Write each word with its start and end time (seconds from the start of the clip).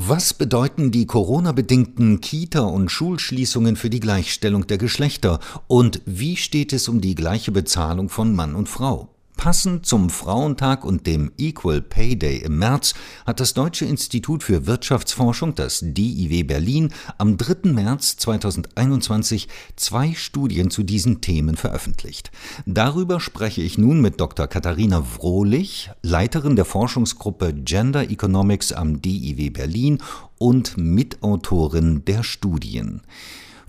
Was 0.00 0.32
bedeuten 0.32 0.92
die 0.92 1.06
Corona-bedingten 1.06 2.20
Kita- 2.20 2.60
und 2.60 2.88
Schulschließungen 2.88 3.74
für 3.74 3.90
die 3.90 3.98
Gleichstellung 3.98 4.64
der 4.64 4.78
Geschlechter 4.78 5.40
und 5.66 6.02
wie 6.06 6.36
steht 6.36 6.72
es 6.72 6.86
um 6.86 7.00
die 7.00 7.16
gleiche 7.16 7.50
Bezahlung 7.50 8.08
von 8.08 8.32
Mann 8.32 8.54
und 8.54 8.68
Frau? 8.68 9.08
Passend 9.38 9.86
zum 9.86 10.10
Frauentag 10.10 10.84
und 10.84 11.06
dem 11.06 11.30
Equal 11.38 11.80
Pay 11.80 12.16
Day 12.16 12.38
im 12.38 12.58
März 12.58 12.94
hat 13.24 13.38
das 13.38 13.54
Deutsche 13.54 13.84
Institut 13.84 14.42
für 14.42 14.66
Wirtschaftsforschung, 14.66 15.54
das 15.54 15.78
DIW 15.80 16.42
Berlin, 16.42 16.92
am 17.18 17.36
3. 17.36 17.70
März 17.70 18.16
2021 18.16 19.46
zwei 19.76 20.12
Studien 20.14 20.70
zu 20.72 20.82
diesen 20.82 21.20
Themen 21.20 21.56
veröffentlicht. 21.56 22.32
Darüber 22.66 23.20
spreche 23.20 23.62
ich 23.62 23.78
nun 23.78 24.00
mit 24.00 24.20
Dr. 24.20 24.48
Katharina 24.48 25.04
Wrohlich, 25.14 25.92
Leiterin 26.02 26.56
der 26.56 26.64
Forschungsgruppe 26.64 27.54
Gender 27.54 28.10
Economics 28.10 28.72
am 28.72 29.00
DIW 29.00 29.50
Berlin 29.50 29.98
und 30.38 30.76
Mitautorin 30.76 32.04
der 32.04 32.24
Studien. 32.24 33.02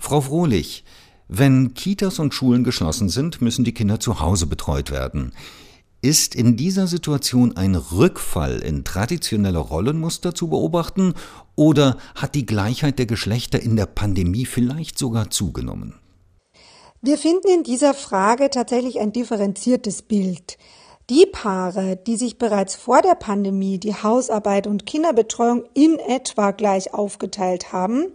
Frau 0.00 0.26
Wrohlich, 0.26 0.82
wenn 1.32 1.74
Kitas 1.74 2.18
und 2.18 2.34
Schulen 2.34 2.64
geschlossen 2.64 3.08
sind, 3.08 3.40
müssen 3.40 3.64
die 3.64 3.72
Kinder 3.72 4.00
zu 4.00 4.18
Hause 4.18 4.46
betreut 4.46 4.90
werden. 4.90 5.32
Ist 6.02 6.34
in 6.34 6.56
dieser 6.56 6.88
Situation 6.88 7.56
ein 7.56 7.76
Rückfall 7.76 8.58
in 8.58 8.82
traditionelle 8.82 9.58
Rollenmuster 9.58 10.34
zu 10.34 10.48
beobachten 10.48 11.14
oder 11.54 11.98
hat 12.16 12.34
die 12.34 12.46
Gleichheit 12.46 12.98
der 12.98 13.06
Geschlechter 13.06 13.62
in 13.62 13.76
der 13.76 13.86
Pandemie 13.86 14.44
vielleicht 14.44 14.98
sogar 14.98 15.30
zugenommen? 15.30 15.94
Wir 17.00 17.16
finden 17.16 17.48
in 17.48 17.62
dieser 17.62 17.94
Frage 17.94 18.50
tatsächlich 18.50 18.98
ein 18.98 19.12
differenziertes 19.12 20.02
Bild. 20.02 20.58
Die 21.10 21.26
Paare, 21.30 21.96
die 21.96 22.16
sich 22.16 22.38
bereits 22.38 22.74
vor 22.74 23.02
der 23.02 23.14
Pandemie 23.14 23.78
die 23.78 23.94
Hausarbeit 23.94 24.66
und 24.66 24.84
Kinderbetreuung 24.84 25.64
in 25.74 25.98
etwa 25.98 26.50
gleich 26.50 26.92
aufgeteilt 26.92 27.72
haben, 27.72 28.06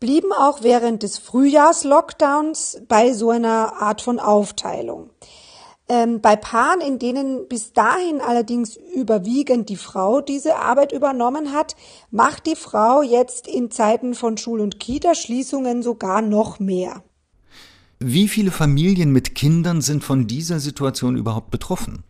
blieben 0.00 0.32
auch 0.32 0.62
während 0.62 1.02
des 1.02 1.18
Frühjahrslockdowns 1.18 2.82
bei 2.88 3.12
so 3.12 3.30
einer 3.30 3.80
Art 3.80 4.00
von 4.02 4.20
Aufteilung. 4.20 5.10
Ähm, 5.90 6.20
bei 6.20 6.36
Paaren, 6.36 6.82
in 6.82 6.98
denen 6.98 7.48
bis 7.48 7.72
dahin 7.72 8.20
allerdings 8.20 8.78
überwiegend 8.94 9.70
die 9.70 9.76
Frau 9.76 10.20
diese 10.20 10.56
Arbeit 10.56 10.92
übernommen 10.92 11.52
hat, 11.52 11.76
macht 12.10 12.46
die 12.46 12.56
Frau 12.56 13.00
jetzt 13.00 13.48
in 13.48 13.70
Zeiten 13.70 14.14
von 14.14 14.36
Schul- 14.36 14.60
und 14.60 14.78
Kita-Schließungen 14.78 15.82
sogar 15.82 16.20
noch 16.20 16.60
mehr. 16.60 17.02
Wie 18.00 18.28
viele 18.28 18.50
Familien 18.50 19.12
mit 19.12 19.34
Kindern 19.34 19.80
sind 19.80 20.04
von 20.04 20.26
dieser 20.26 20.60
Situation 20.60 21.16
überhaupt 21.16 21.50
betroffen? 21.50 22.04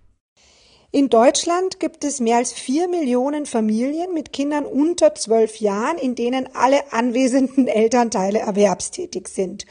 In 0.91 1.11
Deutschland 1.11 1.81
gibt 1.81 2.03
es 2.03 2.19
mehr 2.19 2.39
als 2.39 2.55
vier 2.55 2.89
Millionen 2.89 3.45
Familien 3.45 4.15
mit 4.15 4.33
Kindern 4.33 4.65
unter 4.65 5.15
zwölf 5.15 5.57
Jahren, 5.57 5.99
in 5.99 6.15
denen 6.15 6.49
alle 6.55 6.95
anwesenden 6.95 7.69
Elternteile 7.69 8.39
erwerbstätig 8.39 9.29
sind. 9.29 9.67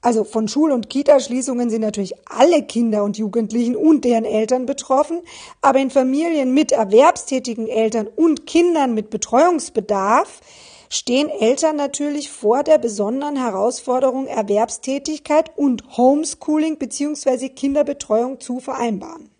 Also 0.00 0.22
von 0.22 0.46
Schul- 0.46 0.70
und 0.70 0.88
Kitaschließungen 0.88 1.70
sind 1.70 1.80
natürlich 1.80 2.14
alle 2.26 2.62
Kinder 2.62 3.02
und 3.02 3.18
Jugendlichen 3.18 3.74
und 3.74 4.04
deren 4.04 4.24
Eltern 4.24 4.64
betroffen, 4.64 5.22
aber 5.60 5.80
in 5.80 5.90
Familien 5.90 6.54
mit 6.54 6.70
erwerbstätigen 6.70 7.66
Eltern 7.66 8.06
und 8.06 8.46
Kindern 8.46 8.94
mit 8.94 9.10
Betreuungsbedarf 9.10 10.40
stehen 10.88 11.30
Eltern 11.30 11.74
natürlich 11.74 12.30
vor 12.30 12.62
der 12.62 12.78
besonderen 12.78 13.34
Herausforderung, 13.34 14.28
Erwerbstätigkeit 14.28 15.50
und 15.56 15.96
Homeschooling 15.96 16.78
bzw. 16.78 17.48
Kinderbetreuung 17.48 18.38
zu 18.38 18.60
vereinbaren. 18.60 19.33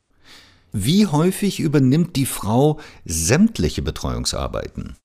Wie 0.77 1.06
häufig 1.06 1.61
übernimmt 1.61 2.17
die 2.17 2.27
Frau 2.27 2.80
sämtliche 3.05 3.80
Betreuungsarbeiten? 3.80 4.97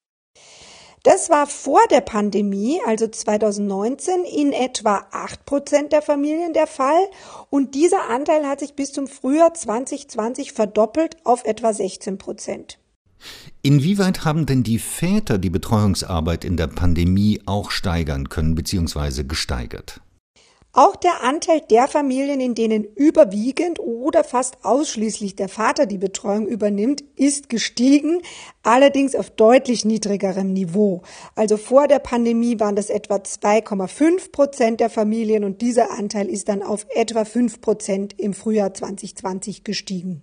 Das 1.03 1.29
war 1.29 1.45
vor 1.45 1.79
der 1.91 2.01
Pandemie, 2.01 2.79
also 2.87 3.07
2019, 3.07 4.23
in 4.35 4.51
etwa 4.51 5.05
acht 5.11 5.45
Prozent 5.45 5.93
der 5.93 6.01
Familien 6.01 6.53
der 6.53 6.65
Fall 6.65 7.07
und 7.51 7.75
dieser 7.75 8.09
Anteil 8.09 8.47
hat 8.47 8.61
sich 8.61 8.73
bis 8.73 8.93
zum 8.93 9.05
Frühjahr 9.05 9.53
2020 9.53 10.53
verdoppelt 10.53 11.17
auf 11.23 11.45
etwa 11.45 11.71
16 11.71 12.17
Prozent. 12.17 12.79
Inwieweit 13.61 14.25
haben 14.25 14.47
denn 14.47 14.63
die 14.63 14.79
Väter 14.79 15.37
die 15.37 15.51
Betreuungsarbeit 15.51 16.45
in 16.45 16.57
der 16.57 16.67
Pandemie 16.67 17.41
auch 17.45 17.69
steigern 17.69 18.27
können 18.27 18.55
bzw. 18.55 19.23
gesteigert? 19.23 20.01
Auch 20.71 20.95
der 20.95 21.23
Anteil 21.23 21.61
der 21.67 21.87
Familien, 21.87 22.39
in 22.39 22.53
denen 22.53 22.83
überwiegend 22.83 23.79
oder 23.79 24.23
fast 24.23 24.63
ausschließlich 24.63 25.35
der 25.35 25.49
Vater 25.49 25.87
die 25.87 25.97
Betreuung 25.97 26.47
übernimmt, 26.47 27.03
ist 27.15 27.49
gestiegen, 27.49 28.21
allerdings 28.61 29.15
auf 29.15 29.31
deutlich 29.31 29.83
niedrigerem 29.83 30.53
Niveau. 30.53 31.01
Also 31.33 31.57
vor 31.57 31.87
der 31.87 31.97
Pandemie 31.97 32.59
waren 32.59 32.75
das 32.75 32.91
etwa 32.91 33.15
2,5 33.15 34.31
Prozent 34.31 34.79
der 34.79 34.91
Familien 34.91 35.43
und 35.43 35.61
dieser 35.61 35.89
Anteil 35.97 36.27
ist 36.27 36.49
dann 36.49 36.61
auf 36.61 36.85
etwa 36.93 37.25
5 37.25 37.61
Prozent 37.61 38.19
im 38.19 38.35
Frühjahr 38.35 38.71
2020 38.71 39.63
gestiegen. 39.63 40.21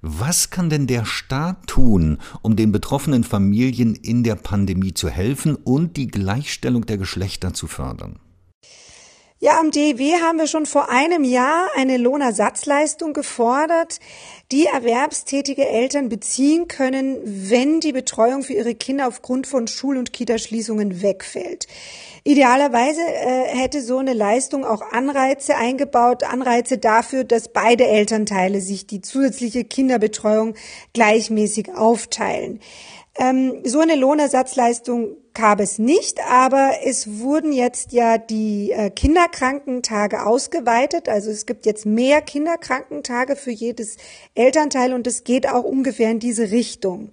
Was 0.00 0.48
kann 0.48 0.70
denn 0.70 0.86
der 0.86 1.04
Staat 1.04 1.66
tun, 1.66 2.16
um 2.40 2.56
den 2.56 2.72
betroffenen 2.72 3.22
Familien 3.22 3.94
in 3.94 4.24
der 4.24 4.36
Pandemie 4.36 4.94
zu 4.94 5.10
helfen 5.10 5.56
und 5.56 5.98
die 5.98 6.06
Gleichstellung 6.06 6.86
der 6.86 6.96
Geschlechter 6.96 7.52
zu 7.52 7.66
fördern? 7.66 8.18
Ja, 9.42 9.58
am 9.58 9.70
DEW 9.70 10.20
haben 10.20 10.36
wir 10.36 10.46
schon 10.46 10.66
vor 10.66 10.90
einem 10.90 11.24
Jahr 11.24 11.68
eine 11.74 11.96
Lohnersatzleistung 11.96 13.14
gefordert, 13.14 13.98
die 14.52 14.66
erwerbstätige 14.66 15.66
Eltern 15.66 16.10
beziehen 16.10 16.68
können, 16.68 17.16
wenn 17.24 17.80
die 17.80 17.92
Betreuung 17.92 18.42
für 18.42 18.52
ihre 18.52 18.74
Kinder 18.74 19.08
aufgrund 19.08 19.46
von 19.46 19.66
Schul- 19.66 19.96
und 19.96 20.12
Kitaschließungen 20.12 21.00
wegfällt. 21.00 21.68
Idealerweise 22.22 23.00
äh, 23.00 23.44
hätte 23.56 23.80
so 23.80 23.96
eine 23.96 24.12
Leistung 24.12 24.66
auch 24.66 24.82
Anreize 24.92 25.56
eingebaut, 25.56 26.22
Anreize 26.22 26.76
dafür, 26.76 27.24
dass 27.24 27.48
beide 27.48 27.86
Elternteile 27.86 28.60
sich 28.60 28.86
die 28.86 29.00
zusätzliche 29.00 29.64
Kinderbetreuung 29.64 30.52
gleichmäßig 30.92 31.74
aufteilen. 31.74 32.60
Ähm, 33.18 33.62
so 33.64 33.80
eine 33.80 33.96
Lohnersatzleistung 33.96 35.16
gab 35.34 35.60
es 35.60 35.78
nicht, 35.78 36.20
aber 36.28 36.72
es 36.84 37.20
wurden 37.20 37.52
jetzt 37.52 37.92
ja 37.92 38.18
die 38.18 38.72
äh, 38.72 38.90
Kinderkrankentage 38.90 40.26
ausgeweitet. 40.26 41.08
Also 41.08 41.30
es 41.30 41.46
gibt 41.46 41.66
jetzt 41.66 41.86
mehr 41.86 42.20
Kinderkrankentage 42.20 43.36
für 43.36 43.50
jedes 43.50 43.96
Elternteil 44.34 44.92
und 44.92 45.06
es 45.06 45.24
geht 45.24 45.48
auch 45.48 45.64
ungefähr 45.64 46.10
in 46.10 46.18
diese 46.18 46.50
Richtung. 46.50 47.10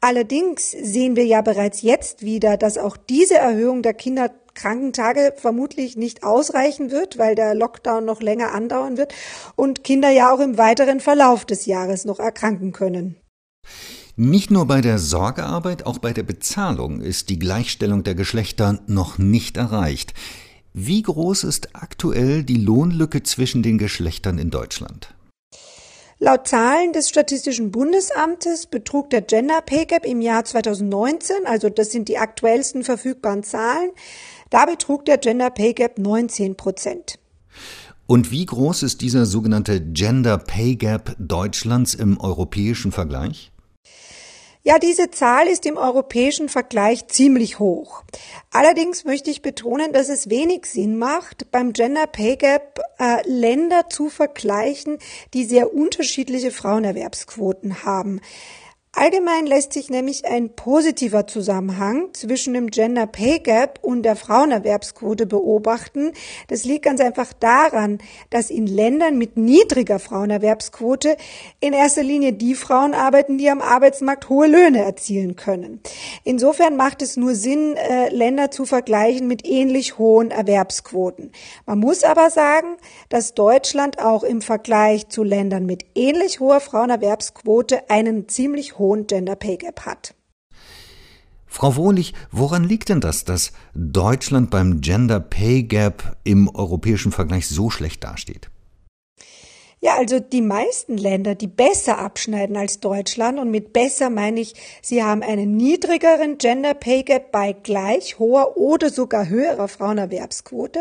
Allerdings 0.00 0.70
sehen 0.70 1.16
wir 1.16 1.26
ja 1.26 1.42
bereits 1.42 1.82
jetzt 1.82 2.22
wieder, 2.22 2.56
dass 2.56 2.78
auch 2.78 2.96
diese 2.96 3.36
Erhöhung 3.36 3.82
der 3.82 3.94
Kinderkrankentage 3.94 5.34
vermutlich 5.36 5.96
nicht 5.96 6.22
ausreichen 6.22 6.90
wird, 6.90 7.18
weil 7.18 7.34
der 7.34 7.54
Lockdown 7.54 8.04
noch 8.04 8.22
länger 8.22 8.52
andauern 8.52 8.96
wird 8.96 9.14
und 9.56 9.84
Kinder 9.84 10.10
ja 10.10 10.32
auch 10.32 10.40
im 10.40 10.58
weiteren 10.58 11.00
Verlauf 11.00 11.44
des 11.44 11.66
Jahres 11.66 12.04
noch 12.04 12.20
erkranken 12.20 12.72
können. 12.72 13.16
Nicht 14.20 14.50
nur 14.50 14.66
bei 14.66 14.80
der 14.80 14.98
Sorgearbeit, 14.98 15.86
auch 15.86 15.98
bei 15.98 16.12
der 16.12 16.24
Bezahlung 16.24 17.00
ist 17.00 17.28
die 17.28 17.38
Gleichstellung 17.38 18.02
der 18.02 18.16
Geschlechter 18.16 18.80
noch 18.88 19.16
nicht 19.16 19.56
erreicht. 19.56 20.12
Wie 20.74 21.02
groß 21.02 21.44
ist 21.44 21.76
aktuell 21.76 22.42
die 22.42 22.56
Lohnlücke 22.56 23.22
zwischen 23.22 23.62
den 23.62 23.78
Geschlechtern 23.78 24.38
in 24.38 24.50
Deutschland? 24.50 25.14
Laut 26.18 26.48
Zahlen 26.48 26.92
des 26.92 27.08
Statistischen 27.08 27.70
Bundesamtes 27.70 28.66
betrug 28.66 29.08
der 29.10 29.22
Gender 29.22 29.62
Pay 29.64 29.86
Gap 29.86 30.04
im 30.04 30.20
Jahr 30.20 30.44
2019, 30.44 31.36
also 31.44 31.68
das 31.68 31.92
sind 31.92 32.08
die 32.08 32.18
aktuellsten 32.18 32.82
verfügbaren 32.82 33.44
Zahlen, 33.44 33.92
da 34.50 34.66
betrug 34.66 35.04
der 35.04 35.18
Gender 35.18 35.50
Pay 35.50 35.74
Gap 35.74 35.96
19 35.96 36.56
Prozent. 36.56 37.20
Und 38.08 38.32
wie 38.32 38.46
groß 38.46 38.82
ist 38.82 39.00
dieser 39.00 39.26
sogenannte 39.26 39.80
Gender 39.80 40.38
Pay 40.38 40.74
Gap 40.74 41.14
Deutschlands 41.20 41.94
im 41.94 42.18
europäischen 42.18 42.90
Vergleich? 42.90 43.52
Ja, 44.64 44.78
diese 44.78 45.10
Zahl 45.10 45.46
ist 45.46 45.64
im 45.66 45.76
europäischen 45.76 46.48
Vergleich 46.48 47.06
ziemlich 47.06 47.58
hoch. 47.58 48.02
Allerdings 48.50 49.04
möchte 49.04 49.30
ich 49.30 49.40
betonen, 49.40 49.92
dass 49.92 50.08
es 50.08 50.28
wenig 50.28 50.66
Sinn 50.66 50.98
macht, 50.98 51.50
beim 51.50 51.72
Gender 51.72 52.06
Pay 52.06 52.36
Gap 52.36 52.80
äh, 52.98 53.26
Länder 53.26 53.88
zu 53.88 54.10
vergleichen, 54.10 54.98
die 55.32 55.44
sehr 55.44 55.72
unterschiedliche 55.72 56.50
Frauenerwerbsquoten 56.50 57.84
haben. 57.84 58.20
Allgemein 58.92 59.46
lässt 59.46 59.74
sich 59.74 59.90
nämlich 59.90 60.24
ein 60.24 60.56
positiver 60.56 61.26
Zusammenhang 61.26 62.08
zwischen 62.14 62.54
dem 62.54 62.70
Gender 62.70 63.06
Pay 63.06 63.40
Gap 63.40 63.78
und 63.82 64.02
der 64.02 64.16
Frauenerwerbsquote 64.16 65.26
beobachten. 65.26 66.12
Das 66.48 66.64
liegt 66.64 66.86
ganz 66.86 67.00
einfach 67.00 67.34
daran, 67.34 67.98
dass 68.30 68.48
in 68.48 68.66
Ländern 68.66 69.18
mit 69.18 69.36
niedriger 69.36 69.98
Frauenerwerbsquote 69.98 71.16
in 71.60 71.74
erster 71.74 72.02
Linie 72.02 72.32
die 72.32 72.54
Frauen 72.54 72.94
arbeiten, 72.94 73.36
die 73.36 73.50
am 73.50 73.60
Arbeitsmarkt 73.60 74.30
hohe 74.30 74.46
Löhne 74.46 74.82
erzielen 74.82 75.36
können. 75.36 75.80
Insofern 76.24 76.74
macht 76.76 77.02
es 77.02 77.18
nur 77.18 77.34
Sinn, 77.34 77.76
äh, 77.76 78.08
Länder 78.08 78.50
zu 78.50 78.64
vergleichen 78.64 79.28
mit 79.28 79.46
ähnlich 79.46 79.98
hohen 79.98 80.30
Erwerbsquoten. 80.30 81.32
Man 81.66 81.78
muss 81.78 82.04
aber 82.04 82.30
sagen, 82.30 82.78
dass 83.10 83.34
Deutschland 83.34 84.00
auch 84.00 84.24
im 84.24 84.40
Vergleich 84.40 85.08
zu 85.08 85.22
Ländern 85.22 85.66
mit 85.66 85.84
ähnlich 85.94 86.40
hoher 86.40 86.60
Frauenerwerbsquote 86.60 87.90
einen 87.90 88.28
ziemlich 88.28 88.77
hohen 88.78 89.06
Gender 89.06 89.36
Pay 89.36 89.58
Gap 89.58 89.86
hat. 89.86 90.14
Frau 91.46 91.76
Wohlig, 91.76 92.12
woran 92.30 92.64
liegt 92.64 92.90
denn 92.90 93.00
das, 93.00 93.24
dass 93.24 93.52
Deutschland 93.74 94.50
beim 94.50 94.80
Gender 94.80 95.18
Pay 95.18 95.62
Gap 95.64 96.16
im 96.22 96.48
europäischen 96.54 97.10
Vergleich 97.10 97.48
so 97.48 97.70
schlecht 97.70 98.04
dasteht? 98.04 98.50
Ja, 99.80 99.94
also 99.96 100.18
die 100.18 100.42
meisten 100.42 100.98
Länder, 100.98 101.36
die 101.36 101.46
besser 101.46 101.98
abschneiden 101.98 102.56
als 102.56 102.80
Deutschland, 102.80 103.38
und 103.38 103.52
mit 103.52 103.72
besser 103.72 104.10
meine 104.10 104.40
ich, 104.40 104.54
sie 104.82 105.04
haben 105.04 105.22
einen 105.22 105.56
niedrigeren 105.56 106.36
Gender 106.38 106.74
Pay 106.74 107.04
Gap 107.04 107.30
bei 107.30 107.52
gleich 107.52 108.18
hoher 108.18 108.56
oder 108.56 108.90
sogar 108.90 109.28
höherer 109.28 109.68
Frauenerwerbsquote. 109.68 110.80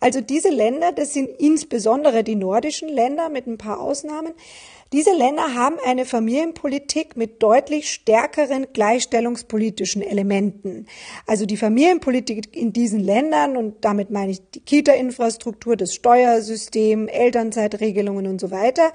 Also 0.00 0.20
diese 0.20 0.50
Länder, 0.50 0.90
das 0.90 1.14
sind 1.14 1.28
insbesondere 1.38 2.24
die 2.24 2.34
nordischen 2.34 2.88
Länder 2.88 3.28
mit 3.28 3.46
ein 3.46 3.56
paar 3.56 3.80
Ausnahmen, 3.80 4.32
diese 4.92 5.12
Länder 5.12 5.54
haben 5.54 5.76
eine 5.84 6.04
Familienpolitik 6.04 7.16
mit 7.16 7.42
deutlich 7.42 7.90
stärkeren 7.90 8.66
gleichstellungspolitischen 8.72 10.02
Elementen. 10.02 10.86
Also 11.26 11.46
die 11.46 11.56
Familienpolitik 11.56 12.54
in 12.56 12.72
diesen 12.72 13.00
Ländern, 13.00 13.56
und 13.56 13.84
damit 13.84 14.10
meine 14.10 14.32
ich 14.32 14.40
die 14.50 14.60
Kita-Infrastruktur, 14.60 15.76
das 15.76 15.94
Steuersystem, 15.94 17.08
Elternzeitregelungen 17.08 18.26
und 18.26 18.40
so 18.40 18.50
weiter, 18.50 18.92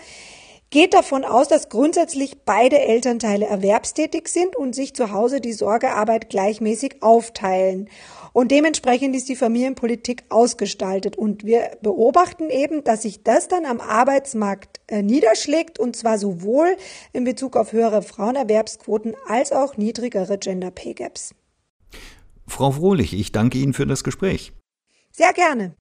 geht 0.70 0.94
davon 0.94 1.24
aus, 1.24 1.48
dass 1.48 1.70
grundsätzlich 1.70 2.44
beide 2.46 2.80
Elternteile 2.80 3.46
erwerbstätig 3.46 4.28
sind 4.28 4.56
und 4.56 4.76
sich 4.76 4.94
zu 4.94 5.12
Hause 5.12 5.42
die 5.42 5.54
Sorgearbeit 5.54 6.30
gleichmäßig 6.30 7.02
aufteilen. 7.02 7.90
Und 8.34 8.52
dementsprechend 8.52 9.16
ist 9.16 9.28
die 9.28 9.36
Familienpolitik 9.36 10.24
ausgestaltet. 10.30 11.18
Und 11.18 11.44
wir 11.44 11.72
beobachten 11.82 12.50
eben, 12.50 12.84
dass 12.84 13.02
sich 13.02 13.24
das 13.24 13.48
dann 13.48 13.66
am 13.66 13.82
Arbeitsmarkt 13.82 14.82
äh, 14.88 15.02
niederschlägt, 15.02 15.80
und 15.80 15.96
zwar 15.96 16.20
sowohl 16.20 16.78
in 17.12 17.24
Bezug 17.24 17.56
auf 17.56 17.74
höhere 17.74 18.04
Frauenerwerbsquoten 18.04 19.16
als 19.28 19.52
auch 19.52 19.78
niedrigere 19.78 20.38
Gender 20.38 20.72
Pay 20.72 20.94
Gaps. 20.94 21.34
Frau 22.48 22.72
Frohlich, 22.72 23.14
ich 23.14 23.32
danke 23.32 23.58
Ihnen 23.58 23.74
für 23.74 23.88
das 23.88 24.04
Gespräch. 24.04 24.54
Sehr 25.12 25.34
gerne. 25.34 25.76